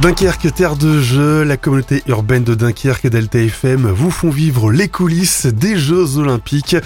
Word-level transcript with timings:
Dunkerque, 0.00 0.52
terre 0.52 0.76
de 0.76 1.00
jeu, 1.00 1.42
la 1.42 1.56
communauté 1.56 2.02
urbaine 2.06 2.44
de 2.44 2.54
Dunkerque 2.54 3.06
et 3.06 3.10
Delta 3.10 3.38
FM 3.38 3.86
vous 3.90 4.10
font 4.10 4.28
vivre 4.28 4.70
les 4.70 4.88
coulisses 4.88 5.46
des 5.46 5.78
Jeux 5.78 6.18
Olympiques 6.18 6.76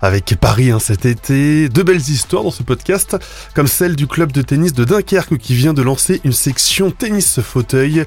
avec 0.00 0.36
Paris 0.40 0.70
hein, 0.70 0.78
cet 0.78 1.04
été. 1.04 1.68
De 1.68 1.82
belles 1.82 1.98
histoires 1.98 2.44
dans 2.44 2.52
ce 2.52 2.62
podcast, 2.62 3.16
comme 3.54 3.66
celle 3.66 3.96
du 3.96 4.06
club 4.06 4.30
de 4.30 4.40
tennis 4.40 4.72
de 4.72 4.84
Dunkerque 4.84 5.36
qui 5.36 5.54
vient 5.54 5.74
de 5.74 5.82
lancer 5.82 6.20
une 6.22 6.32
section 6.32 6.92
tennis 6.92 7.40
fauteuil. 7.40 8.04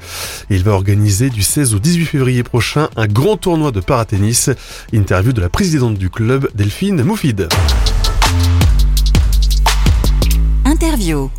Il 0.49 0.63
va 0.63 0.71
organiser 0.71 1.29
du 1.29 1.43
16 1.43 1.75
au 1.75 1.79
18 1.79 2.05
février 2.05 2.43
prochain 2.43 2.87
un 2.95 3.07
grand 3.07 3.35
tournoi 3.35 3.71
de 3.71 3.81
paratennis. 3.81 4.45
Interview 4.93 5.33
de 5.33 5.41
la 5.41 5.49
présidente 5.49 5.97
du 5.97 6.09
club, 6.09 6.49
Delphine 6.55 7.03
Moufid. 7.03 7.49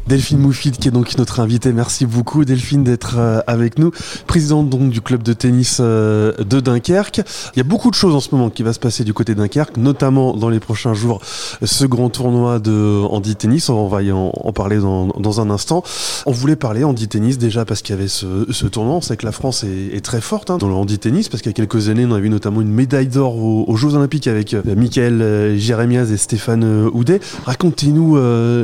Delphine 0.07 0.39
Moufid 0.39 0.79
qui 0.79 0.89
est 0.89 0.91
donc 0.91 1.19
notre 1.19 1.39
invitée. 1.41 1.75
Merci 1.75 2.07
beaucoup 2.07 2.47
Delphine 2.47 2.83
d'être 2.83 3.17
euh, 3.19 3.41
avec 3.47 3.79
nous. 3.79 3.91
Présidente 4.27 4.71
donc 4.71 4.89
du 4.89 5.03
club 5.03 5.23
de 5.23 5.35
tennis 5.35 5.79
euh, 5.81 6.33
de 6.39 6.61
Dunkerque. 6.61 7.21
Il 7.55 7.59
y 7.59 7.61
a 7.61 7.65
beaucoup 7.65 7.91
de 7.91 7.95
choses 7.95 8.15
en 8.15 8.21
ce 8.21 8.31
moment 8.33 8.49
qui 8.49 8.63
va 8.63 8.73
se 8.73 8.79
passer 8.79 9.05
du 9.05 9.13
côté 9.13 9.35
de 9.35 9.41
Dunkerque, 9.41 9.77
notamment 9.77 10.35
dans 10.35 10.49
les 10.49 10.61
prochains 10.61 10.95
jours 10.95 11.21
ce 11.63 11.85
grand 11.85 12.09
tournoi 12.09 12.59
de 12.59 13.03
handi 13.11 13.37
tennis. 13.37 13.69
On 13.69 13.87
va 13.87 14.03
y 14.03 14.13
en, 14.13 14.31
parler 14.55 14.79
dans, 14.79 15.41
un 15.41 15.51
instant. 15.51 15.85
On 16.25 16.33
voulait 16.33 16.57
parler 16.57 16.83
handi 16.83 17.07
tennis 17.07 17.37
déjà 17.37 17.67
parce 17.67 17.83
qu'il 17.83 17.95
y 17.95 17.99
avait 17.99 18.09
ce, 18.09 18.67
tournoi. 18.67 18.95
On 18.95 19.01
sait 19.03 19.19
que 19.19 19.27
la 19.27 19.33
France 19.33 19.63
est, 19.65 20.03
très 20.03 20.23
forte 20.23 20.51
hein, 20.51 20.57
dans 20.57 20.69
le 20.69 20.75
handi 20.75 20.99
tennis 20.99 21.29
parce 21.29 21.43
qu'il 21.43 21.51
y 21.51 21.55
a 21.55 21.57
quelques 21.57 21.91
années 21.91 22.07
on 22.09 22.15
a 22.15 22.21
vu 22.21 22.31
notamment 22.31 22.63
une 22.63 22.73
médaille 22.73 23.09
d'or 23.09 23.37
aux, 23.37 23.77
Jeux 23.77 23.95
Olympiques 23.95 24.27
avec 24.27 24.55
euh, 24.55 24.63
Michael 24.75 25.59
Jérémiaz 25.59 26.11
et 26.13 26.17
Stéphane 26.17 26.89
Houdet. 26.95 27.21
Racontez-nous 27.45 28.17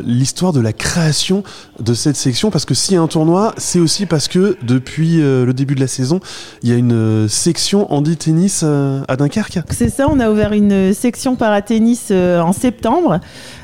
l'histoire 0.06 0.54
de 0.54 0.60
la 0.60 0.69
création 0.72 1.42
de 1.78 1.94
cette 1.94 2.16
section 2.16 2.50
Parce 2.50 2.64
que 2.64 2.74
s'il 2.74 2.94
y 2.94 2.96
a 2.96 3.02
un 3.02 3.06
tournoi, 3.06 3.54
c'est 3.56 3.78
aussi 3.78 4.06
parce 4.06 4.28
que 4.28 4.56
depuis 4.62 5.20
euh, 5.20 5.44
le 5.44 5.52
début 5.52 5.74
de 5.74 5.80
la 5.80 5.86
saison, 5.86 6.20
il 6.62 6.68
y 6.68 6.72
a 6.72 6.76
une 6.76 6.92
euh, 6.92 7.28
section 7.28 7.92
handi-tennis 7.92 8.62
euh, 8.62 9.02
à 9.08 9.16
Dunkerque. 9.16 9.60
C'est 9.70 9.90
ça, 9.90 10.06
on 10.08 10.20
a 10.20 10.30
ouvert 10.30 10.52
une 10.52 10.92
section 10.94 11.36
paratennis 11.36 12.00
en 12.10 12.52
septembre. 12.52 13.20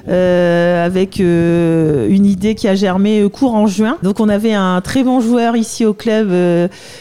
Avec 0.09 1.19
une 1.19 2.27
idée 2.27 2.55
qui 2.55 2.69
a 2.69 2.75
germé 2.75 3.29
court 3.33 3.55
en 3.55 3.67
juin. 3.67 3.99
Donc 4.03 4.21
on 4.21 4.29
avait 4.29 4.55
un 4.55 4.81
très 4.81 5.03
bon 5.03 5.21
joueur 5.21 5.57
ici 5.57 5.85
au 5.85 5.95
club, 5.95 6.31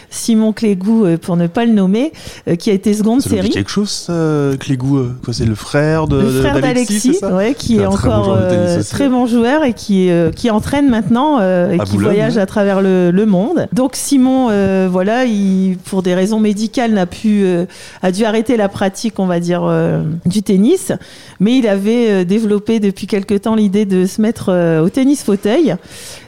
Simon 0.10 0.54
Clégou, 0.54 1.06
pour 1.22 1.38
ne 1.38 1.48
pas 1.48 1.66
le 1.66 1.74
nommer, 1.74 2.12
qui 2.60 2.70
a 2.70 2.74
été 2.74 2.94
seconde 2.94 3.22
ça 3.22 3.30
série. 3.30 3.50
quelque 3.50 3.70
chose, 3.70 4.12
Clégou 4.60 5.00
Quoi, 5.24 5.34
c'est 5.34 5.46
le 5.46 5.56
frère 5.56 6.08
de 6.08 6.18
Le 6.18 6.42
frère 6.42 6.62
d'Alexis, 6.62 7.20
ouais, 7.24 7.54
qui 7.58 7.78
est, 7.78 7.86
encore 7.86 8.38
très 8.90 9.10
bon 9.10 9.26
joueur 9.26 9.64
et 9.64 9.74
qui 9.74 10.06
euh, 10.10 10.32
qui, 10.32 10.50
entraîne 10.50 10.90
maintenant 10.90 11.40
euh, 11.40 11.72
et 11.72 11.80
qui 11.80 11.98
voyage 11.98 12.38
à 12.38 12.46
travers 12.46 12.82
le, 12.82 13.26
monde. 13.26 13.68
Donc 13.74 13.96
Simon, 13.96 14.50
euh, 14.50 14.88
voilà, 14.90 15.26
il, 15.26 15.78
pour 15.86 16.04
des 16.04 16.14
raisons 16.14 16.40
médicales, 16.40 16.92
n'a 16.92 17.06
pu, 17.06 17.46
a 18.02 18.12
dû 18.12 18.24
arrêter 18.24 18.56
la 18.58 18.70
pratique, 18.70 19.20
on 19.20 19.26
va 19.26 19.40
dire, 19.40 19.68
du 20.26 20.44
tennis, 20.44 20.92
mais 21.40 21.58
il 21.58 21.68
avait 21.68 22.24
développé 22.26 22.80
depuis 22.80 22.95
quelque 23.08 23.36
temps 23.36 23.56
l'idée 23.56 23.86
de 23.86 24.06
se 24.06 24.22
mettre 24.22 24.82
au 24.82 24.90
tennis 24.90 25.24
fauteuil. 25.24 25.76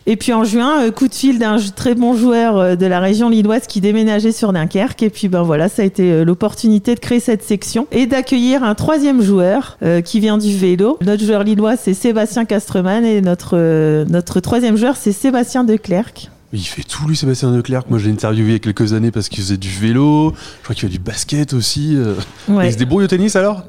Et 0.05 0.15
puis 0.15 0.31
en 0.31 0.45
juin, 0.45 0.89
coup 0.91 1.09
de 1.09 1.13
fil 1.13 1.37
d'un 1.37 1.57
très 1.75 1.93
bon 1.93 2.15
joueur 2.15 2.77
de 2.77 2.85
la 2.85 2.99
région 2.99 3.29
lilloise 3.29 3.67
qui 3.67 3.81
déménageait 3.81 4.31
sur 4.31 4.53
Dunkerque. 4.53 5.03
Et 5.03 5.09
puis 5.09 5.27
ben 5.27 5.41
voilà, 5.41 5.67
ça 5.67 5.81
a 5.81 5.85
été 5.85 6.23
l'opportunité 6.23 6.95
de 6.95 6.99
créer 6.99 7.19
cette 7.19 7.43
section 7.43 7.87
et 7.91 8.05
d'accueillir 8.05 8.63
un 8.63 8.73
troisième 8.73 9.21
joueur 9.21 9.77
qui 10.05 10.19
vient 10.19 10.37
du 10.37 10.55
vélo. 10.55 10.97
Notre 11.01 11.23
joueur 11.23 11.43
lillois, 11.43 11.75
c'est 11.75 11.93
Sébastien 11.93 12.45
Castreman 12.45 13.03
et 13.03 13.21
notre 13.21 13.57
euh, 13.57 14.05
notre 14.09 14.39
troisième 14.39 14.77
joueur, 14.77 14.95
c'est 14.95 15.11
Sébastien 15.11 15.63
Declercq. 15.63 16.29
Il 16.53 16.63
fait 16.63 16.83
tout 16.83 17.05
lui 17.07 17.17
Sébastien 17.17 17.51
Leclerc. 17.51 17.83
Moi 17.89 17.99
j'ai 17.99 18.09
interviewé 18.09 18.51
il 18.51 18.53
y 18.53 18.55
a 18.55 18.59
quelques 18.59 18.93
années 18.93 19.11
parce 19.11 19.27
qu'il 19.27 19.43
faisait 19.43 19.57
du 19.57 19.67
vélo. 19.67 20.33
Je 20.59 20.63
crois 20.63 20.75
qu'il 20.75 20.87
fait 20.87 20.93
du 20.93 20.99
basket 20.99 21.51
aussi. 21.51 21.93
Euh. 21.97 22.13
Il 22.47 22.71
se 22.71 22.77
débrouille 22.77 23.03
au 23.03 23.07
tennis 23.07 23.35
alors? 23.35 23.63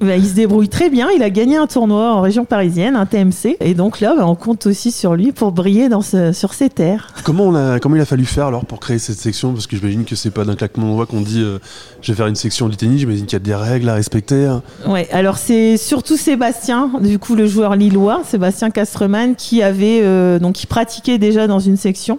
Bah, 0.00 0.16
il, 0.16 0.26
se 0.26 0.32
débrouille 0.32 0.70
très 0.70 0.88
bien. 0.88 1.10
Il 1.14 1.22
a 1.22 1.28
gagné 1.28 1.58
un 1.58 1.66
tournoi 1.66 2.14
en 2.14 2.22
région 2.22 2.46
parisienne, 2.46 2.96
un 2.96 3.04
TMC. 3.04 3.58
Et 3.60 3.74
donc 3.74 4.00
là, 4.00 4.14
bah, 4.16 4.26
on 4.26 4.34
compte 4.34 4.64
aussi 4.66 4.92
sur 4.92 5.14
lui 5.14 5.32
pour 5.32 5.52
briller 5.52 5.90
dans 5.90 6.00
sur 6.00 6.54
ses 6.54 6.70
terres. 6.70 7.08
Comment, 7.22 7.44
on 7.44 7.54
a, 7.54 7.78
comment 7.80 7.96
il 7.96 8.02
a 8.02 8.06
fallu 8.06 8.24
faire 8.24 8.46
alors 8.46 8.64
pour 8.64 8.80
créer 8.80 8.98
cette 8.98 9.18
section? 9.18 9.52
Parce 9.52 9.66
que 9.66 9.76
j'imagine 9.76 10.06
que 10.06 10.16
c'est 10.16 10.30
pas 10.30 10.46
d'un 10.46 10.54
claquement 10.54 10.88
de 10.88 10.94
doigts 10.94 11.06
qu'on 11.06 11.20
dit 11.20 11.42
euh, 11.42 11.58
je 12.00 12.12
vais 12.12 12.16
faire 12.16 12.28
une 12.28 12.34
section 12.34 12.70
du 12.70 12.78
tennis. 12.78 13.00
J'imagine 13.00 13.26
qu'il 13.26 13.34
y 13.34 13.42
a 13.42 13.44
des 13.44 13.54
règles 13.54 13.90
à 13.90 13.94
respecter. 13.94 14.46
Hein. 14.46 14.62
Ouais, 14.86 15.06
alors 15.12 15.36
c'est 15.36 15.76
surtout 15.76 16.16
Sébastien, 16.16 16.92
du 17.02 17.18
coup 17.18 17.34
le 17.34 17.46
joueur 17.46 17.76
lillois, 17.76 18.22
Sébastien 18.24 18.70
Castreman, 18.70 19.34
qui 19.36 19.62
avait 19.62 20.00
euh, 20.02 20.38
donc 20.38 20.54
qui 20.54 20.66
pratiquait 20.66 21.18
déjà 21.18 21.46
dans 21.46 21.60
une 21.60 21.76
section. 21.76 22.18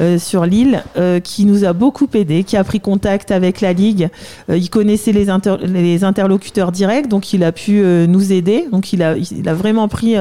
Euh, 0.00 0.18
sur 0.18 0.44
l'île 0.44 0.82
euh, 0.96 1.20
qui 1.20 1.44
nous 1.44 1.64
a 1.64 1.72
beaucoup 1.72 2.08
aidé, 2.14 2.42
qui 2.42 2.56
a 2.56 2.64
pris 2.64 2.80
contact 2.80 3.30
avec 3.30 3.60
la 3.60 3.72
Ligue. 3.72 4.08
Euh, 4.50 4.56
il 4.56 4.68
connaissait 4.68 5.12
les, 5.12 5.26
les, 5.66 6.02
interlocuteurs 6.02 6.72
directs, 6.72 7.06
donc 7.06 7.32
il 7.32 7.44
a 7.44 7.52
pu 7.52 7.80
nous 8.08 8.32
aider. 8.32 8.66
Donc 8.72 8.92
il 8.92 9.04
a, 9.04 9.16
il 9.16 9.48
a 9.48 9.54
vraiment 9.54 9.86
pris 9.86 10.16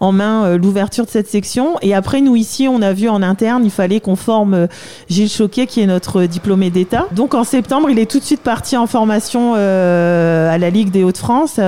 en 0.00 0.12
main 0.12 0.56
l'ouverture 0.56 1.04
de 1.04 1.10
cette 1.10 1.28
section. 1.28 1.76
Et 1.80 1.94
après, 1.94 2.20
nous 2.20 2.34
ici, 2.34 2.66
on 2.68 2.82
a 2.82 2.92
vu 2.92 3.08
en 3.08 3.22
interne, 3.22 3.64
il 3.64 3.70
fallait 3.70 4.00
qu'on 4.00 4.16
forme 4.16 4.66
Gilles 5.08 5.30
Choquet, 5.30 5.66
qui 5.66 5.80
est 5.80 5.86
notre 5.86 6.24
diplômé 6.24 6.70
d'État. 6.70 7.06
Donc 7.12 7.34
en 7.34 7.44
septembre, 7.44 7.90
il 7.90 7.98
est 8.00 8.10
tout 8.10 8.18
de 8.18 8.24
suite 8.24 8.42
parti 8.42 8.76
en 8.76 8.86
formation 8.86 9.54
à 9.54 10.58
la 10.58 10.70
Ligue 10.70 10.90
des 10.90 11.04
Hauts-de-France, 11.04 11.60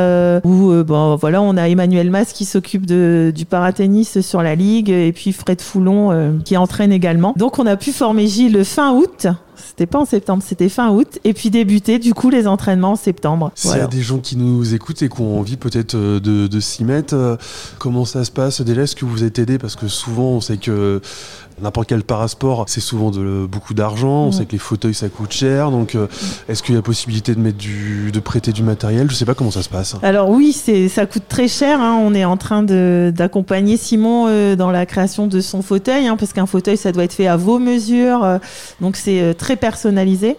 où 0.45 0.73
bon, 0.85 1.17
voilà, 1.17 1.41
on 1.41 1.57
a 1.57 1.69
Emmanuel 1.69 2.11
Mas 2.11 2.33
qui 2.33 2.45
s'occupe 2.45 2.87
du 2.87 3.45
paratennis 3.49 4.05
sur 4.21 4.43
la 4.43 4.57
Ligue, 4.57 4.91
et 4.91 5.13
puis 5.13 5.33
Fred 5.33 5.61
Foulon 5.61 6.41
qui 6.45 6.57
entraîne 6.57 6.93
également. 6.93 7.36
Donc 7.37 7.59
on 7.59 7.67
a 7.67 7.77
pu 7.77 7.93
former 7.93 8.27
Gilles 8.27 8.65
fin 8.65 8.95
août. 8.95 9.27
C'était 9.57 9.87
pas 9.87 9.99
en 9.99 10.05
septembre, 10.07 10.43
c'était 10.47 10.71
fin 10.71 10.91
août. 10.91 11.19
Et 11.25 11.35
puis 11.35 11.51
débuter 11.51 11.99
du 11.99 12.15
coup 12.15 12.31
les 12.31 12.47
entraînements 12.47 12.93
en 12.93 12.97
septembre. 12.97 13.53
S'il 13.55 13.73
y 13.73 13.75
a 13.75 13.87
des 13.87 14.01
gens 14.01 14.19
qui 14.19 14.37
nous 14.37 14.75
écoutent 14.75 15.03
et 15.03 15.11
qui 15.11 15.21
ont 15.21 15.39
envie 15.39 15.59
peut-être 15.59 15.95
euh, 15.97 16.19
de, 16.19 16.61
s'y 16.61 16.85
mettre, 16.85 17.15
euh, 17.15 17.37
comment 17.79 18.07
ça 18.07 18.25
se 18.25 18.31
passe 18.31 18.63
Déjà, 18.63 18.83
est-ce 18.83 18.97
que 18.97 19.05
vous 19.05 19.23
êtes 19.23 19.39
aidé 19.39 19.59
Parce 19.59 19.77
que 19.77 19.87
souvent 19.87 20.31
on 20.31 20.41
sait 20.41 20.57
que 20.57 21.03
N'importe 21.61 21.89
quel 21.89 22.03
parasport, 22.03 22.67
c'est 22.69 22.81
souvent 22.81 23.11
de, 23.11 23.47
beaucoup 23.51 23.73
d'argent. 23.73 24.25
On 24.25 24.33
sait 24.33 24.45
que 24.45 24.53
les 24.53 24.59
fauteuils, 24.59 24.93
ça 24.93 25.09
coûte 25.09 25.33
cher. 25.33 25.71
Donc, 25.71 25.95
euh, 25.95 26.07
est-ce 26.51 26.63
qu'il 26.63 26.75
y 26.75 26.79
a 26.79 26.83
possibilité 26.83 27.35
de 27.35 27.41
mettre 27.41 27.57
du, 27.57 28.13
de 28.13 28.21
prêter 28.21 28.53
du 28.53 28.63
matériel? 28.63 29.07
Je 29.07 29.13
ne 29.13 29.17
sais 29.17 29.25
pas 29.25 29.35
comment 29.35 29.51
ça 29.51 29.63
se 29.63 29.71
passe. 29.71 29.97
Alors 30.03 30.29
oui, 30.29 30.53
c'est, 30.53 30.89
ça 30.89 31.07
coûte 31.07 31.23
très 31.29 31.49
cher. 31.49 31.81
Hein. 31.81 31.99
On 32.03 32.13
est 32.13 32.27
en 32.27 32.37
train 32.37 32.63
d'accompagner 32.63 33.79
Simon 33.79 34.27
euh, 34.29 34.55
dans 34.55 34.71
la 34.71 34.85
création 34.85 35.29
de 35.29 35.41
son 35.41 35.63
fauteuil, 35.63 36.07
hein, 36.07 36.17
parce 36.19 36.35
qu'un 36.35 36.47
fauteuil, 36.47 36.77
ça 36.77 36.93
doit 36.93 37.05
être 37.05 37.15
fait 37.15 37.27
à 37.27 37.39
vos 37.39 37.59
mesures. 37.59 38.23
Euh, 38.23 38.39
donc, 38.83 38.97
c'est 38.97 39.35
très 39.39 39.57
personnalisé. 39.57 40.37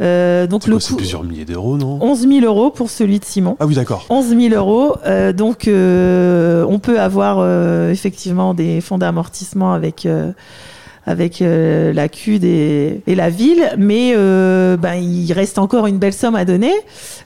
Euh, 0.00 0.46
donc 0.46 0.66
le 0.66 0.78
coût, 0.78 0.96
plusieurs 0.96 1.24
milliers 1.24 1.44
d'euros, 1.44 1.76
non 1.76 1.98
11 2.00 2.28
000 2.28 2.40
euros 2.44 2.70
pour 2.70 2.90
celui 2.90 3.20
de 3.20 3.24
Simon. 3.24 3.56
Ah 3.60 3.66
oui, 3.66 3.74
d'accord. 3.74 4.06
11 4.10 4.28
000 4.28 4.54
euros. 4.54 4.96
Euh, 5.06 5.32
donc 5.32 5.68
euh, 5.68 6.64
on 6.68 6.78
peut 6.78 7.00
avoir 7.00 7.44
effectivement 7.90 8.54
des 8.54 8.80
fonds 8.80 8.98
d'amortissement 8.98 9.72
avec 9.72 10.08
avec 11.06 11.42
euh, 11.42 11.92
la 11.92 12.08
CUD 12.08 12.44
et, 12.44 13.02
et, 13.06 13.14
la 13.14 13.30
ville, 13.30 13.70
mais 13.78 14.12
euh, 14.16 14.76
ben, 14.76 14.94
il 14.94 15.32
reste 15.32 15.58
encore 15.58 15.86
une 15.86 15.98
belle 15.98 16.12
somme 16.12 16.34
à 16.34 16.44
donner. 16.44 16.72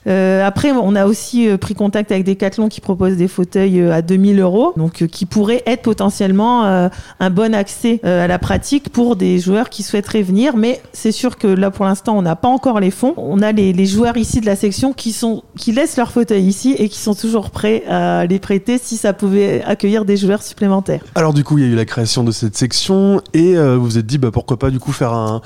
Euh, 0.07 0.45
après, 0.45 0.71
on 0.71 0.95
a 0.95 1.05
aussi 1.05 1.49
euh, 1.49 1.57
pris 1.57 1.75
contact 1.75 2.11
avec 2.11 2.25
Decathlon 2.25 2.69
qui 2.69 2.81
propose 2.81 3.15
des 3.15 3.27
fauteuils 3.27 3.81
euh, 3.81 3.93
à 3.93 4.01
2000 4.01 4.39
euros, 4.39 4.73
donc 4.77 5.05
qui 5.07 5.25
pourraient 5.25 5.63
être 5.65 5.81
potentiellement 5.81 6.89
un 7.19 7.29
bon 7.29 7.53
accès 7.53 7.99
à 8.03 8.27
la 8.27 8.39
pratique 8.39 8.89
pour 8.89 9.15
des 9.15 9.39
joueurs 9.39 9.69
qui 9.69 9.83
souhaiteraient 9.83 10.21
venir. 10.21 10.57
Mais 10.57 10.81
c'est 10.93 11.11
sûr 11.11 11.37
que 11.37 11.47
là, 11.47 11.71
pour 11.71 11.85
l'instant, 11.85 12.17
on 12.17 12.21
n'a 12.21 12.35
pas 12.35 12.47
encore 12.47 12.79
les 12.79 12.91
fonds. 12.91 13.13
On 13.17 13.41
a 13.41 13.51
les, 13.51 13.73
les, 13.73 13.85
joueurs 13.85 14.17
ici 14.17 14.41
de 14.41 14.45
la 14.45 14.55
section 14.55 14.93
qui 14.93 15.11
sont 15.11 15.43
qui 15.57 15.71
laissent 15.71 15.97
leur 15.97 16.11
fauteuil 16.11 16.43
ici 16.43 16.75
et 16.77 16.89
qui 16.89 16.99
sont 16.99 17.15
toujours 17.15 17.49
prêts 17.49 17.83
à 17.87 18.25
les 18.25 18.39
prêter 18.39 18.77
si 18.81 18.97
ça 18.97 19.13
pouvait 19.13 19.61
accueillir 19.65 20.05
des 20.05 20.17
joueurs 20.17 20.43
supplémentaires. 20.43 21.01
Alors 21.15 21.33
du 21.33 21.43
coup, 21.43 21.57
il 21.57 21.65
y 21.65 21.67
a 21.67 21.71
eu 21.71 21.75
la 21.75 21.85
création 21.85 22.23
de 22.23 22.31
cette 22.31 22.57
section 22.57 23.21
et 23.33 23.57
euh, 23.57 23.68
vous 23.75 23.85
vous 23.85 23.97
êtes 23.97 24.05
dit 24.05 24.17
bah, 24.17 24.29
pourquoi 24.31 24.57
pas 24.57 24.69
du 24.69 24.79
coup 24.79 24.91
faire 24.91 25.13
un, 25.13 25.41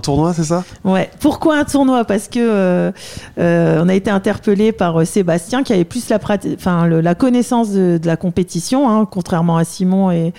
tournoi, 0.00 0.34
c'est 0.34 0.44
ça? 0.44 0.64
Ouais. 0.84 1.10
Pourquoi 1.20 1.58
un 1.58 1.64
tournoi? 1.64 2.04
Parce 2.04 2.28
que 2.28 2.38
euh, 2.38 2.92
euh, 3.38 3.82
on 3.82 3.88
a 3.88 3.94
été 3.94 4.10
interpellé 4.10 4.72
par 4.72 5.06
Sébastien 5.06 5.62
qui 5.62 5.72
avait 5.72 5.84
plus 5.84 6.08
la, 6.08 6.18
enfin, 6.54 6.86
la 6.86 7.14
connaissance 7.14 7.70
de, 7.70 8.00
la 8.04 8.16
compétition, 8.16 8.88
hein, 8.88 9.06
contrairement 9.10 9.56
à 9.56 9.64
Simon 9.64 10.10
et 10.10 10.32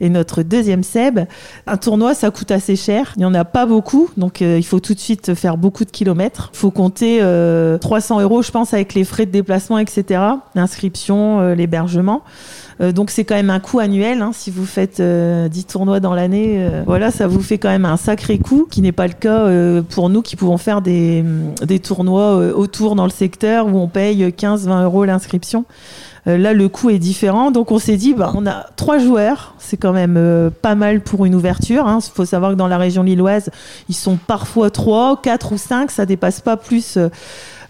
et 0.00 0.08
notre 0.08 0.42
deuxième 0.42 0.82
Seb. 0.82 1.20
Un 1.66 1.76
tournoi, 1.76 2.14
ça 2.14 2.30
coûte 2.30 2.50
assez 2.50 2.76
cher. 2.76 3.12
Il 3.16 3.20
n'y 3.20 3.24
en 3.24 3.34
a 3.34 3.44
pas 3.44 3.66
beaucoup, 3.66 4.10
donc 4.16 4.42
euh, 4.42 4.58
il 4.58 4.64
faut 4.64 4.80
tout 4.80 4.94
de 4.94 5.00
suite 5.00 5.34
faire 5.34 5.56
beaucoup 5.56 5.84
de 5.84 5.90
kilomètres. 5.90 6.50
Il 6.52 6.58
faut 6.58 6.70
compter 6.70 7.20
300 7.80 8.20
euros, 8.20 8.42
je 8.42 8.50
pense, 8.50 8.74
avec 8.74 8.94
les 8.94 9.04
frais 9.04 9.26
de 9.26 9.30
déplacement, 9.30 9.78
etc. 9.78 10.20
L'inscription, 10.54 11.54
l'hébergement. 11.54 12.22
Euh, 12.80 12.92
donc 12.92 13.10
c'est 13.10 13.24
quand 13.24 13.34
même 13.34 13.50
un 13.50 13.60
coût 13.60 13.78
annuel. 13.78 14.22
Hein, 14.22 14.30
si 14.32 14.50
vous 14.50 14.66
faites 14.66 14.96
10 14.96 15.00
euh, 15.00 15.48
tournois 15.68 16.00
dans 16.00 16.14
l'année, 16.14 16.56
euh, 16.58 16.82
voilà, 16.86 17.10
ça 17.10 17.26
vous 17.26 17.40
fait 17.40 17.58
quand 17.58 17.68
même 17.68 17.84
un 17.84 17.96
sacré 17.96 18.38
coût, 18.38 18.66
qui 18.70 18.80
n'est 18.80 18.92
pas 18.92 19.06
le 19.06 19.12
cas 19.12 19.44
pour 19.90 20.10
nous 20.10 20.22
qui 20.22 20.36
pouvons 20.36 20.58
faire 20.58 20.82
des, 20.82 21.24
des 21.62 21.78
tournois 21.78 22.36
autour 22.54 22.94
dans 22.96 23.04
le 23.04 23.10
secteur 23.10 23.66
où 23.66 23.78
on 23.78 23.88
paye 23.88 24.24
15-20 24.28 24.84
euros 24.84 25.04
l'inscription. 25.04 25.64
Là, 26.26 26.52
le 26.52 26.68
coût 26.68 26.90
est 26.90 26.98
différent. 26.98 27.50
Donc, 27.50 27.70
on 27.70 27.78
s'est 27.78 27.96
dit, 27.96 28.14
bah, 28.14 28.32
on 28.34 28.46
a 28.46 28.66
trois 28.76 28.98
joueurs. 28.98 29.54
C'est 29.58 29.76
quand 29.76 29.92
même 29.92 30.50
pas 30.62 30.74
mal 30.74 31.00
pour 31.00 31.24
une 31.24 31.34
ouverture. 31.34 31.84
Il 31.86 31.90
hein. 31.90 31.98
faut 32.00 32.24
savoir 32.24 32.52
que 32.52 32.56
dans 32.56 32.68
la 32.68 32.78
région 32.78 33.02
lilloise, 33.02 33.50
ils 33.88 33.94
sont 33.94 34.16
parfois 34.16 34.70
trois, 34.70 35.20
quatre 35.20 35.52
ou 35.52 35.58
cinq. 35.58 35.90
Ça 35.90 36.06
dépasse 36.06 36.40
pas 36.40 36.56
plus 36.56 36.96
euh, 36.96 37.08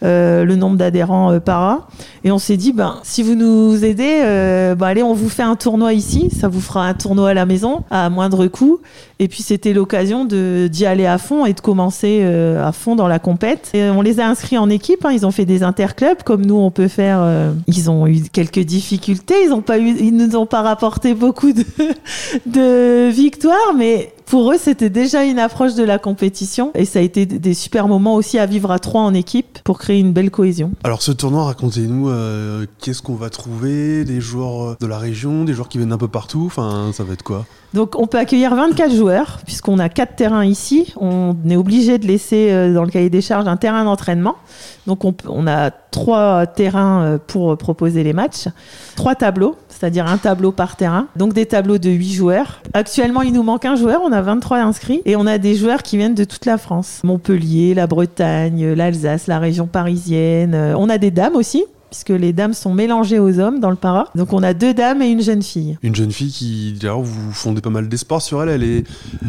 le 0.02 0.56
nombre 0.56 0.76
d'adhérents 0.76 1.32
euh, 1.32 1.40
par 1.40 1.62
an. 1.62 1.80
Et 2.24 2.32
on 2.32 2.38
s'est 2.38 2.56
dit, 2.56 2.72
ben, 2.72 2.96
si 3.02 3.22
vous 3.22 3.34
nous 3.34 3.84
aidez, 3.84 4.20
euh, 4.24 4.74
ben, 4.74 4.86
allez, 4.86 5.02
on 5.02 5.14
vous 5.14 5.28
fait 5.28 5.42
un 5.42 5.56
tournoi 5.56 5.92
ici. 5.92 6.30
Ça 6.30 6.48
vous 6.48 6.60
fera 6.60 6.86
un 6.86 6.94
tournoi 6.94 7.30
à 7.30 7.34
la 7.34 7.46
maison 7.46 7.82
à 7.90 8.10
moindre 8.10 8.46
coût. 8.46 8.80
Et 9.20 9.28
puis 9.28 9.42
c'était 9.42 9.72
l'occasion 9.72 10.24
d'y 10.24 10.86
aller 10.86 11.06
à 11.06 11.18
fond 11.18 11.46
et 11.46 11.52
de 11.52 11.60
commencer 11.60 12.24
à 12.24 12.72
fond 12.72 12.96
dans 12.96 13.06
la 13.06 13.20
compète. 13.20 13.70
Et 13.72 13.88
on 13.90 14.02
les 14.02 14.18
a 14.18 14.26
inscrits 14.26 14.58
en 14.58 14.68
équipe. 14.68 15.04
Hein. 15.04 15.12
Ils 15.12 15.24
ont 15.24 15.30
fait 15.30 15.44
des 15.44 15.62
interclubs 15.62 16.22
comme 16.24 16.44
nous 16.44 16.56
on 16.56 16.72
peut 16.72 16.88
faire. 16.88 17.24
ils 17.68 17.90
ont 17.90 18.08
eu 18.08 18.22
quelques 18.32 18.58
difficultés. 18.58 19.36
Ils 19.44 19.52
ont 19.52 19.62
nous 20.10 20.36
ont 20.36 20.46
pas 20.46 20.62
rapporté 20.62 21.14
beaucoup 21.14 21.52
de 21.52 23.10
victoires, 23.10 23.74
mais 23.76 24.12
pour 24.26 24.52
eux, 24.52 24.56
c'était 24.58 24.90
déjà 24.90 25.24
une 25.24 25.38
approche 25.38 25.74
de 25.74 25.84
la 25.84 25.98
compétition 25.98 26.70
et 26.74 26.84
ça 26.84 26.98
a 26.98 27.02
été 27.02 27.26
des 27.26 27.54
super 27.54 27.88
moments 27.88 28.14
aussi 28.14 28.38
à 28.38 28.46
vivre 28.46 28.70
à 28.70 28.78
trois 28.78 29.02
en 29.02 29.14
équipe 29.14 29.58
pour 29.64 29.78
créer 29.78 29.98
une 29.98 30.12
belle 30.12 30.30
cohésion. 30.30 30.72
Alors 30.82 31.02
ce 31.02 31.12
tournoi, 31.12 31.44
racontez-nous 31.44 32.08
euh, 32.08 32.66
qu'est-ce 32.80 33.02
qu'on 33.02 33.14
va 33.14 33.30
trouver, 33.30 34.04
des 34.04 34.20
joueurs 34.20 34.76
de 34.78 34.86
la 34.86 34.98
région, 34.98 35.44
des 35.44 35.52
joueurs 35.52 35.68
qui 35.68 35.78
viennent 35.78 35.92
un 35.92 35.98
peu 35.98 36.08
partout, 36.08 36.44
enfin 36.46 36.90
ça 36.92 37.04
va 37.04 37.12
être 37.12 37.22
quoi? 37.22 37.46
Donc 37.74 37.98
on 37.98 38.06
peut 38.06 38.18
accueillir 38.18 38.54
24 38.54 38.94
joueurs 38.94 39.40
puisqu'on 39.44 39.80
a 39.80 39.88
quatre 39.88 40.14
terrains 40.14 40.44
ici. 40.44 40.94
On 40.96 41.34
est 41.50 41.56
obligé 41.56 41.98
de 41.98 42.06
laisser 42.06 42.52
euh, 42.52 42.72
dans 42.72 42.84
le 42.84 42.90
cahier 42.90 43.10
des 43.10 43.20
charges 43.20 43.48
un 43.48 43.56
terrain 43.56 43.84
d'entraînement. 43.84 44.36
Donc 44.86 45.02
on, 45.04 45.46
a 45.48 45.70
trois 45.72 46.46
terrains 46.46 47.02
euh, 47.02 47.18
pour 47.18 47.58
proposer 47.58 48.04
les 48.04 48.12
matchs, 48.12 48.46
trois 48.94 49.16
tableaux, 49.16 49.56
c'est-à-dire 49.68 50.06
un 50.06 50.18
tableau 50.18 50.52
par 50.52 50.76
terrain. 50.76 51.08
Donc 51.16 51.32
des 51.32 51.46
tableaux 51.46 51.78
de 51.78 51.90
8 51.90 52.12
joueurs. 52.12 52.62
Actuellement 52.74 53.22
il 53.22 53.32
nous 53.32 53.42
manque 53.42 53.64
un 53.64 53.74
joueur, 53.74 54.02
on 54.04 54.12
a 54.12 54.22
23 54.22 54.58
inscrits 54.58 55.02
et 55.04 55.16
on 55.16 55.26
a 55.26 55.38
des 55.38 55.56
joueurs 55.56 55.82
qui 55.82 55.96
viennent 55.96 56.14
de 56.14 56.24
toute 56.24 56.46
la 56.46 56.58
France. 56.58 57.00
Montpellier, 57.02 57.74
la 57.74 57.88
Bretagne, 57.88 58.72
l'Alsace, 58.72 59.26
la 59.26 59.40
région 59.40 59.66
parisienne. 59.66 60.54
Euh, 60.54 60.74
on 60.78 60.88
a 60.88 60.98
des 60.98 61.10
dames 61.10 61.34
aussi 61.34 61.64
puisque 61.94 62.20
les 62.20 62.32
dames 62.32 62.54
sont 62.54 62.74
mélangées 62.74 63.20
aux 63.20 63.38
hommes 63.38 63.60
dans 63.60 63.70
le 63.70 63.76
para. 63.76 64.08
Donc 64.16 64.32
on 64.32 64.42
a 64.42 64.52
deux 64.52 64.74
dames 64.74 65.00
et 65.00 65.06
une 65.06 65.22
jeune 65.22 65.42
fille. 65.42 65.78
Une 65.84 65.94
jeune 65.94 66.10
fille 66.10 66.32
qui, 66.32 66.72
d'ailleurs, 66.72 67.00
vous 67.00 67.30
fondez 67.30 67.60
pas 67.60 67.70
mal 67.70 67.88
d'espoir 67.88 68.20
sur 68.20 68.42
elle. 68.42 68.48
Elle 68.48 68.64
est, 68.64 68.84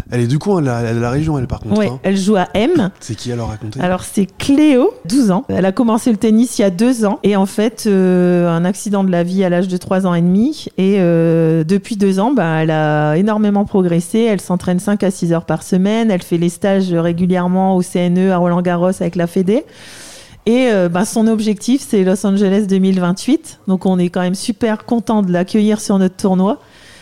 elle 0.09 0.21
est 0.21 0.27
du 0.27 0.39
coup, 0.39 0.57
elle 0.57 0.67
a, 0.67 0.91
la 0.91 1.11
région, 1.11 1.37
elle 1.37 1.45
par 1.45 1.59
contre. 1.59 1.77
Oui, 1.77 1.85
hein. 1.85 1.99
elle 2.01 2.17
joue 2.17 2.37
à 2.37 2.47
M. 2.55 2.89
C'est 2.99 3.13
qui 3.13 3.31
alors 3.31 3.49
raconter 3.49 3.79
Alors 3.81 4.01
c'est 4.01 4.25
Cléo, 4.25 4.91
12 5.05 5.29
ans. 5.29 5.43
Elle 5.47 5.65
a 5.65 5.71
commencé 5.71 6.09
le 6.09 6.17
tennis 6.17 6.57
il 6.57 6.63
y 6.63 6.65
a 6.65 6.71
deux 6.71 7.05
ans 7.05 7.19
et 7.21 7.35
en 7.35 7.45
fait 7.45 7.83
euh, 7.85 8.49
un 8.49 8.65
accident 8.65 9.03
de 9.03 9.11
la 9.11 9.21
vie 9.21 9.43
à 9.43 9.49
l'âge 9.49 9.67
de 9.67 9.77
3 9.77 10.07
ans 10.07 10.15
et 10.15 10.21
demi 10.21 10.65
et 10.79 10.95
euh, 10.97 11.63
depuis 11.63 11.97
deux 11.97 12.19
ans, 12.19 12.33
bah, 12.33 12.63
elle 12.63 12.71
a 12.71 13.15
énormément 13.15 13.65
progressé. 13.65 14.21
Elle 14.21 14.41
s'entraîne 14.41 14.79
5 14.79 15.03
à 15.03 15.11
6 15.11 15.33
heures 15.33 15.45
par 15.45 15.61
semaine. 15.61 16.09
Elle 16.09 16.23
fait 16.23 16.39
les 16.39 16.49
stages 16.49 16.91
régulièrement 16.91 17.75
au 17.75 17.83
CNE 17.83 18.31
à 18.31 18.37
Roland 18.37 18.63
Garros 18.63 18.87
avec 18.87 19.15
la 19.15 19.27
Fédé. 19.27 19.65
Et 20.45 20.69
euh, 20.69 20.89
bah, 20.89 21.05
son 21.05 21.27
objectif, 21.27 21.81
c'est 21.87 22.03
Los 22.03 22.25
Angeles 22.25 22.65
2028. 22.67 23.61
Donc 23.67 23.85
on 23.85 23.97
est 23.97 24.09
quand 24.09 24.21
même 24.21 24.35
super 24.35 24.85
content 24.85 25.23
de 25.23 25.31
l'accueillir 25.31 25.81
sur 25.81 25.97
notre 25.97 26.15
tournoi. 26.15 26.59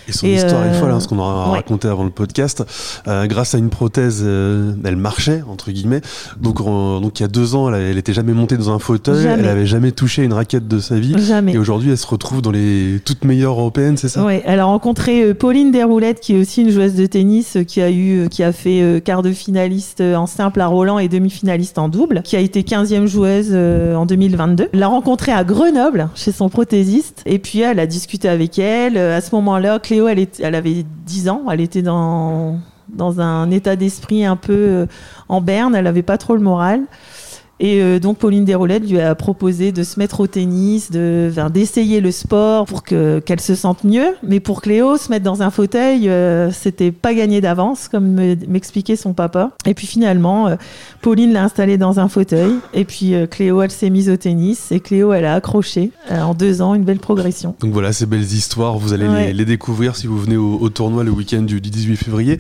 Et 0.08 0.12
son 0.12 0.28
histoire 0.28 0.66
est 0.66 0.74
folle, 0.74 0.92
hein, 0.92 1.00
ce 1.00 1.08
qu'on 1.08 1.20
a 1.20 1.46
raconté 1.52 1.88
avant 1.88 2.04
le 2.04 2.10
podcast. 2.10 2.64
Euh, 3.08 3.26
grâce 3.28 3.56
à 3.56 3.58
une 3.58 3.70
prothèse, 3.70 4.22
euh, 4.24 4.74
elle 4.84 4.96
marchait 4.96 5.44
entre 5.50 5.72
guillemets. 5.72 6.02
Donc, 6.40 6.58
donc 6.58 7.20
il 7.20 7.24
y 7.24 7.26
a 7.26 7.30
deux 7.30 7.56
ans, 7.56 7.74
elle, 7.74 7.96
n'était 7.96 8.14
jamais 8.14 8.34
montée 8.34 8.58
dans 8.58 8.72
un 8.72 8.80
fauteuil, 8.80 9.26
elle 9.26 9.48
avait 9.48 9.66
jamais 9.66 9.92
touché 9.92 10.24
une 10.24 10.34
raquette 10.34 10.68
de 10.68 10.80
sa 10.80 10.96
vie. 10.96 11.16
Jamais. 11.18 11.54
Et 11.54 11.58
aujourd'hui, 11.58 11.92
elle 11.92 11.98
se 11.98 12.08
retrouve 12.08 12.42
dans 12.42 12.52
les 12.52 13.00
toutes 13.06 13.24
meilleures 13.24 13.60
européennes, 13.60 13.98
c'est 13.98 14.10
ça? 14.10 14.26
Oui. 14.26 14.42
Elle 14.46 14.60
a 14.60 14.66
rencontré 14.66 15.24
euh, 15.24 15.34
Pauline 15.34 15.72
Desroulettes, 15.72 16.20
qui 16.20 16.36
est 16.36 16.40
aussi 16.40 16.62
une 16.62 16.70
joueuse 16.70 16.96
de 16.96 17.06
tennis, 17.06 17.58
qui 17.68 17.82
a 17.82 17.92
eu, 17.92 18.28
qui 18.30 18.44
a 18.44 18.52
fait 18.52 19.02
quart 19.04 19.22
de 19.22 19.32
finaliste 19.32 20.02
en 20.02 20.26
simple 20.26 20.62
à 20.62 20.68
Roland 20.68 21.00
et 21.00 21.08
demi-finaliste 21.08 21.78
en 21.78 21.90
double, 21.90 22.22
qui 22.24 22.36
a 22.36 22.40
été 22.40 22.62
15e 22.62 23.06
joueuse 23.06 23.54
en 23.54 24.06
2022. 24.06 24.70
L'a 24.74 24.88
rencontrée 24.88 25.32
à 25.32 25.44
Grenoble 25.44 26.10
chez 26.16 26.32
son 26.32 26.50
prothésiste, 26.50 27.22
et 27.26 27.40
puis 27.40 27.62
elle 27.62 27.80
a 27.80 27.88
discuté 27.88 28.28
avec 28.28 28.60
elle. 28.60 28.98
À 28.98 29.22
ce 29.22 29.34
moment-là, 29.36 29.80
Elle 29.98 30.56
avait 30.56 30.86
10 31.06 31.30
ans, 31.30 31.44
elle 31.52 31.62
était 31.62 31.82
dans, 31.82 32.60
dans 32.90 33.22
un 33.22 33.52
état 33.52 33.76
d'esprit 33.76 34.26
un 34.26 34.36
peu 34.36 34.54
euh, 34.54 34.86
en 35.30 35.42
berne, 35.42 35.76
elle 35.76 35.86
n'avait 35.86 36.04
pas 36.04 36.18
trop 36.18 36.36
le 36.36 36.42
moral. 36.42 36.82
Et 37.64 37.82
euh, 37.82 37.98
donc 37.98 38.18
Pauline 38.18 38.44
Desroulettes 38.44 38.90
lui 38.90 39.00
a 39.00 39.16
proposé 39.16 39.72
de 39.72 39.84
se 39.84 39.98
mettre 39.98 40.20
au 40.20 40.28
tennis, 40.28 40.92
de 40.92 41.32
d'essayer 41.50 42.02
le 42.02 42.12
sport 42.12 42.66
pour 42.66 42.84
que 42.84 43.20
qu'elle 43.20 43.40
se 43.40 43.56
sente 43.56 43.86
mieux. 43.86 44.16
Mais 44.22 44.42
pour 44.42 44.62
Cléo, 44.62 44.98
se 44.98 45.10
mettre 45.10 45.24
dans 45.24 45.44
un 45.44 45.50
fauteuil, 45.50 46.10
euh, 46.10 46.52
c'était 46.52 46.92
pas 46.92 47.14
gagné 47.14 47.40
d'avance, 47.40 47.88
comme 47.88 48.36
m'expliquait 48.50 48.98
son 48.98 49.14
papa. 49.14 49.52
Et 49.66 49.74
puis 49.76 49.88
finalement, 49.88 50.48
euh, 50.48 50.56
Pauline 51.02 51.32
l'a 51.32 51.46
installée 51.46 51.78
dans 51.78 52.02
un 52.02 52.10
fauteuil. 52.10 52.52
Et 52.74 52.84
puis 52.84 53.14
Cléo, 53.32 53.62
elle 53.62 53.72
s'est 53.72 53.90
mise 53.90 54.10
au 54.10 54.18
tennis. 54.18 54.74
Et 54.74 54.82
Cléo, 54.82 55.14
elle 55.14 55.24
a 55.24 55.36
accroché 55.36 55.92
en 56.12 56.34
deux 56.34 56.62
ans, 56.62 56.76
une 56.76 56.84
belle 56.84 57.00
progression. 57.00 57.56
Donc 57.62 57.72
voilà, 57.72 57.94
ces 57.94 58.06
belles 58.06 58.24
histoires, 58.24 58.78
vous 58.78 58.92
allez 58.92 59.32
les, 59.32 59.46
découvrir 59.46 59.96
si 59.96 60.08
vous 60.08 60.20
venez 60.20 60.36
au, 60.36 60.68
tournoi 60.68 61.06
le 61.06 61.12
week-end 61.12 61.44
du 61.44 61.62
18 61.62 61.96
février. 61.96 62.38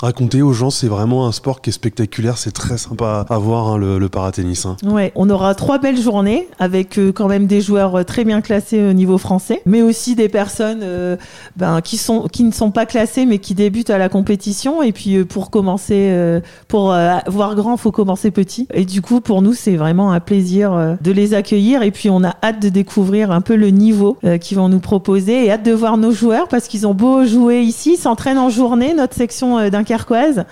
racontez 0.00 0.42
aux 0.42 0.52
gens, 0.52 0.70
c'est 0.70 0.86
vraiment 0.86 1.26
un 1.26 1.32
sport 1.32 1.60
qui 1.60 1.70
est 1.70 1.72
spectaculaire, 1.72 2.38
c'est 2.38 2.52
très 2.52 2.78
sympa 2.78 3.26
à 3.28 3.38
voir. 3.38 3.66
Hein, 3.66 3.79
le, 3.80 4.08
paratennis. 4.08 4.62
Hein. 4.64 4.76
Ouais, 4.84 5.12
on 5.14 5.28
aura 5.30 5.54
trois 5.54 5.78
belles 5.78 6.00
journées 6.00 6.48
avec 6.58 6.98
euh, 6.98 7.12
quand 7.12 7.28
même 7.28 7.46
des 7.46 7.60
joueurs 7.60 7.96
euh, 7.96 8.02
très 8.04 8.24
bien 8.24 8.40
classés 8.40 8.82
au 8.82 8.92
niveau 8.92 9.18
français, 9.18 9.62
mais 9.66 9.82
aussi 9.82 10.14
des 10.14 10.28
personnes 10.28 10.80
euh, 10.82 11.16
ben, 11.56 11.80
qui, 11.80 11.96
sont, 11.96 12.28
qui 12.28 12.44
ne 12.44 12.52
sont 12.52 12.70
pas 12.70 12.86
classées 12.86 13.26
mais 13.26 13.38
qui 13.38 13.54
débutent 13.54 13.90
à 13.90 13.98
la 13.98 14.08
compétition. 14.08 14.82
Et 14.82 14.92
puis 14.92 15.24
pour 15.24 15.50
commencer, 15.50 16.40
pour 16.68 16.94
voir 17.26 17.54
grand, 17.54 17.76
faut 17.76 17.90
commencer 17.90 18.30
petit. 18.30 18.66
Et 18.72 18.84
du 18.84 19.02
coup, 19.02 19.20
pour 19.20 19.42
nous, 19.42 19.54
c'est 19.54 19.76
vraiment 19.76 20.12
un 20.12 20.20
plaisir 20.20 20.96
de 21.00 21.12
les 21.12 21.34
accueillir. 21.34 21.82
Et 21.82 21.90
puis 21.90 22.10
on 22.10 22.22
a 22.24 22.34
hâte 22.42 22.60
de 22.60 22.68
découvrir 22.68 23.30
un 23.30 23.40
peu 23.40 23.56
le 23.56 23.70
niveau 23.70 24.18
qu'ils 24.40 24.56
vont 24.56 24.68
nous 24.68 24.80
proposer 24.80 25.46
et 25.46 25.50
hâte 25.50 25.64
de 25.64 25.72
voir 25.72 25.96
nos 25.96 26.12
joueurs 26.12 26.48
parce 26.48 26.68
qu'ils 26.68 26.86
ont 26.86 26.94
beau 26.94 27.24
jouer 27.24 27.60
ici, 27.62 27.96
s'entraînent 27.96 28.38
en 28.38 28.50
journée, 28.50 28.94
notre 28.94 29.14
section 29.14 29.68
dunkerquoise. 29.68 30.44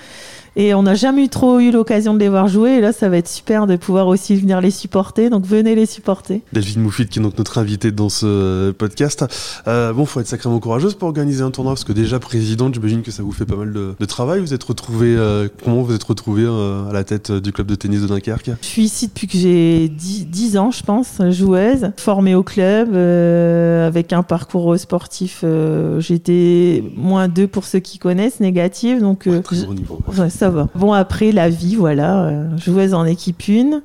Et 0.57 0.75
on 0.75 0.83
n'a 0.83 0.95
jamais 0.95 1.29
trop 1.29 1.61
eu 1.61 1.71
l'occasion 1.71 2.15
de 2.15 2.19
les 2.19 2.29
voir 2.29 2.49
jouer. 2.49 2.73
Et 2.73 2.81
là, 2.81 2.93
ça 2.93 3.09
va 3.09 3.19
être 3.19 3.29
super 3.29 3.67
de 3.67 3.77
pouvoir 3.77 4.07
aussi 4.09 4.37
venir 4.37 4.61
les 4.61 4.71
supporter. 4.71 5.31
Donc 5.31 5.45
venez 5.45 5.75
les 5.75 5.87
supporter. 5.87 6.43
Delphine 6.53 6.83
Moufid, 6.83 7.09
qui 7.09 7.19
est 7.19 7.23
donc 7.23 7.39
notre 7.39 7.59
invitée 7.59 7.93
dans 7.93 8.09
ce 8.09 8.71
podcast. 8.73 9.25
Euh, 9.67 9.93
bon, 9.93 10.07
faut 10.07 10.21
être 10.21 10.27
sacrément 10.27 10.59
courageuse 10.59 10.95
pour 10.95 11.09
organiser 11.09 11.43
un 11.43 11.51
tournoi, 11.51 11.73
parce 11.73 11.85
que 11.85 11.93
déjà 11.93 12.19
présidente, 12.19 12.75
j'imagine 12.75 13.03
que 13.03 13.11
ça 13.11 13.23
vous 13.23 13.33
fait 13.33 13.47
pas 13.47 13.57
mal 13.57 13.73
de, 13.73 14.05
travail. 14.07 14.41
Vous 14.41 14.55
êtes 14.55 14.65
retrouvée, 14.65 15.15
euh, 15.17 15.49
comment 15.63 15.83
vous 15.83 15.95
êtes 15.95 16.03
retrouvée 16.03 16.47
euh, 16.47 16.89
à 16.89 16.93
la 16.93 17.05
tête 17.05 17.31
du 17.31 17.53
club 17.53 17.67
de 17.67 17.75
tennis 17.75 18.01
de 18.01 18.07
Dunkerque? 18.07 18.51
Je 18.63 18.67
suis 18.67 18.83
ici 18.83 19.09
depuis 19.09 19.27
que 19.27 19.37
j'ai 19.37 19.89
10, 19.89 20.57
ans, 20.57 20.71
je 20.71 20.83
pense, 20.83 21.21
joueuse, 21.31 21.91
formée 21.97 22.35
au 22.35 22.43
club, 22.43 22.95
avec 22.95 24.13
un 24.13 24.23
parcours 24.23 24.79
sportif. 24.79 25.45
J'étais 25.99 26.83
moins 26.97 27.29
deux 27.29 27.47
pour 27.47 27.65
ceux 27.65 27.81
qui 27.81 27.99
connaissent, 27.99 28.41
négative. 28.41 29.01
Donc, 29.01 29.25
ouais, 29.27 29.41
très 29.41 29.65
bon 29.65 29.75
niveau. 29.75 29.99
Bon, 30.75 30.93
après, 30.93 31.33
la 31.33 31.49
vie, 31.49 31.77
voilà. 31.77 32.25
Euh, 32.25 32.57
joueuse 32.59 32.95
en 32.95 33.05
équipe 33.05 33.49
une. 33.49 33.83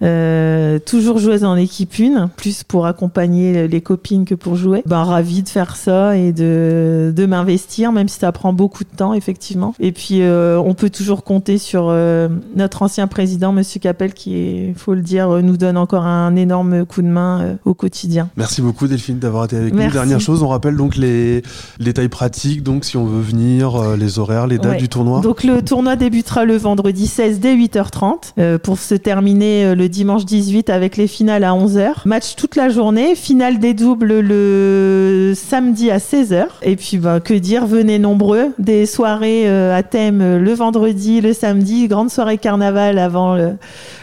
Euh, 0.00 0.78
toujours 0.78 1.18
joueuse 1.18 1.44
en 1.44 1.56
équipe 1.56 1.98
une, 1.98 2.28
plus 2.36 2.62
pour 2.62 2.86
accompagner 2.86 3.66
les 3.66 3.80
copines 3.80 4.24
que 4.24 4.34
pour 4.34 4.56
jouer. 4.56 4.82
Ben, 4.86 5.02
ravie 5.02 5.42
de 5.42 5.48
faire 5.48 5.76
ça 5.76 6.16
et 6.16 6.32
de, 6.32 7.12
de 7.14 7.26
m'investir, 7.26 7.90
même 7.92 8.08
si 8.08 8.18
ça 8.18 8.30
prend 8.30 8.52
beaucoup 8.52 8.84
de 8.84 8.96
temps, 8.96 9.12
effectivement. 9.14 9.74
Et 9.80 9.92
puis, 9.92 10.22
euh, 10.22 10.58
on 10.58 10.74
peut 10.74 10.90
toujours 10.90 11.24
compter 11.24 11.58
sur 11.58 11.88
euh, 11.88 12.28
notre 12.54 12.82
ancien 12.82 13.06
président, 13.08 13.52
Monsieur 13.52 13.80
Capel, 13.80 14.12
qui, 14.12 14.68
il 14.68 14.74
faut 14.74 14.94
le 14.94 15.02
dire, 15.02 15.28
nous 15.42 15.56
donne 15.56 15.76
encore 15.76 16.04
un 16.04 16.36
énorme 16.36 16.86
coup 16.86 17.02
de 17.02 17.08
main 17.08 17.58
au 17.64 17.74
quotidien. 17.74 18.28
Merci 18.36 18.62
beaucoup, 18.62 18.86
Delphine, 18.86 19.18
d'avoir 19.18 19.46
été 19.46 19.56
avec 19.56 19.74
nous. 19.74 19.90
Dernière 19.90 20.20
chose, 20.20 20.42
on 20.42 20.48
rappelle 20.48 20.76
donc 20.76 20.96
les, 20.96 21.42
détails 21.80 22.08
pratiques, 22.08 22.62
donc 22.62 22.84
si 22.84 22.96
on 22.96 23.04
veut 23.04 23.22
venir, 23.22 23.96
les 23.96 24.18
horaires, 24.18 24.46
les 24.46 24.58
dates 24.58 24.78
du 24.78 24.88
tournoi. 24.88 25.20
Donc, 25.20 25.42
le 25.42 25.62
tournoi 25.62 25.96
débutera 25.96 26.44
le 26.44 26.56
vendredi 26.56 27.06
16 27.06 27.40
dès 27.40 27.56
8h30 27.56 28.58
pour 28.58 28.78
se 28.78 28.94
terminer 28.94 29.74
le 29.74 29.87
le 29.88 29.90
dimanche 29.90 30.26
18 30.26 30.68
avec 30.68 30.98
les 30.98 31.06
finales 31.06 31.44
à 31.44 31.52
11h. 31.52 32.02
Match 32.04 32.34
toute 32.36 32.56
la 32.56 32.68
journée, 32.68 33.14
finale 33.14 33.58
des 33.58 33.72
doubles 33.72 34.20
le 34.20 35.32
samedi 35.34 35.90
à 35.90 35.96
16h. 35.96 36.44
Et 36.60 36.76
puis 36.76 36.98
bah, 36.98 37.20
que 37.20 37.32
dire, 37.32 37.66
venez 37.66 37.98
nombreux. 37.98 38.52
Des 38.58 38.84
soirées 38.84 39.48
euh, 39.48 39.74
à 39.74 39.82
thème 39.82 40.20
euh, 40.20 40.38
le 40.38 40.52
vendredi, 40.52 41.22
le 41.22 41.32
samedi, 41.32 41.88
grande 41.88 42.10
soirée 42.10 42.36
carnaval 42.36 42.98
avant 42.98 43.34
le, 43.34 43.54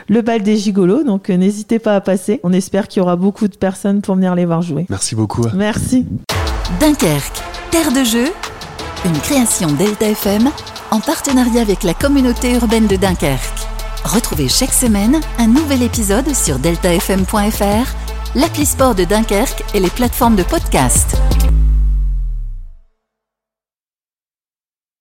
le 0.07 0.21
bal 0.23 0.41
des 0.41 0.57
gigolos. 0.57 1.03
Donc 1.03 1.29
euh, 1.29 1.37
n'hésitez 1.37 1.77
pas 1.77 1.95
à 1.95 2.01
passer. 2.01 2.39
On 2.41 2.51
espère 2.51 2.87
qu'il 2.87 3.01
y 3.01 3.03
aura 3.03 3.15
beaucoup 3.15 3.47
de 3.47 3.55
personnes 3.55 4.01
pour 4.01 4.15
venir 4.15 4.33
les 4.33 4.45
voir 4.45 4.63
jouer. 4.63 4.87
Merci 4.89 5.13
beaucoup. 5.13 5.45
Merci. 5.53 6.07
Dunkerque, 6.79 7.43
terre 7.69 7.91
de 7.91 8.03
jeu, 8.03 8.25
une 9.05 9.19
création 9.19 9.71
Delta 9.73 10.07
FM 10.07 10.49
en 10.89 10.99
partenariat 10.99 11.61
avec 11.61 11.83
la 11.83 11.93
communauté 11.93 12.55
urbaine 12.55 12.87
de 12.87 12.95
Dunkerque. 12.95 13.64
Retrouvez 14.05 14.47
chaque 14.47 14.71
semaine 14.71 15.19
un 15.39 15.47
nouvel 15.47 15.81
épisode 15.81 16.31
sur 16.35 16.59
deltafm.fr, 16.59 17.95
l'appli 18.35 18.65
sport 18.65 18.93
de 18.93 19.03
Dunkerque 19.03 19.63
et 19.73 19.79
les 19.79 19.89
plateformes 19.89 20.35
de 20.35 20.43
podcast. 20.43 21.17